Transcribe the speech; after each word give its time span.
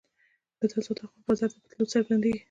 دا 0.59 0.65
تضاد 0.71 0.97
هغه 0.99 1.03
وخت 1.15 1.25
بازار 1.27 1.49
ته 1.53 1.57
په 1.61 1.67
تلو 1.71 1.85
څرګندېږي 1.93 2.39